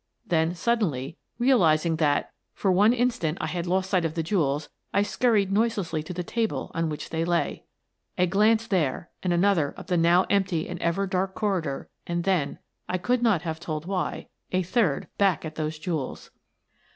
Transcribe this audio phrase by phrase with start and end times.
[0.25, 5.03] Then, suddenly, realizing that, for one instant, I had lost sight of the jewels, I
[5.03, 7.65] scurried noiselessly to the table on which they lay.
[8.17, 10.95] A glance there and another up the now empty 36 Miss Frances, Baird, Detective and
[10.95, 12.59] ever dark corridor, and then,
[12.89, 16.31] I could not have told why, a third back at those jewels.